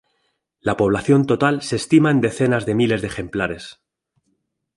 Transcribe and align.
La 0.61 0.77
población 0.77 1.27
total 1.27 1.61
se 1.61 1.75
estima 1.75 2.09
en 2.09 2.21
decenas 2.21 2.65
de 2.65 2.73
miles 2.73 3.01
de 3.03 3.07
ejemplares. 3.07 3.81